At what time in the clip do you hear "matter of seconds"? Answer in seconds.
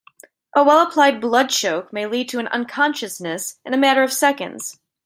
3.77-4.79